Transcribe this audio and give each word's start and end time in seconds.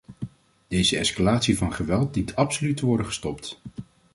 Deze 0.67 0.97
escalatie 0.97 1.57
van 1.57 1.73
geweld 1.73 2.13
dient 2.13 2.35
absoluut 2.35 2.77
te 2.77 2.85
worden 2.85 3.05
gestopt. 3.05 3.61